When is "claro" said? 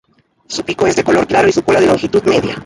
1.27-1.47